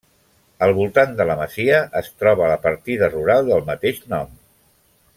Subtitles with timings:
[0.67, 4.35] Al voltant de la masia es troba la partida rural del mateix nom.